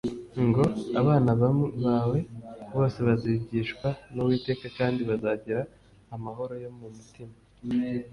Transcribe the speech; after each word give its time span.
ngo: 0.47 0.63
«Abana 1.01 1.31
bawe 1.85 2.19
bose 2.75 2.97
bazigishwa 3.07 3.87
n'Uwiteka 4.13 4.65
kandi 4.77 5.01
bazagira 5.09 5.61
amahoro 6.15 6.53
yo 6.63 6.69
mu 6.77 6.87
mutima.'» 6.95 7.37